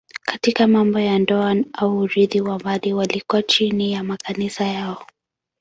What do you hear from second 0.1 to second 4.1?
Katika mambo ya ndoa au urithi wa mali walikuwa chini ya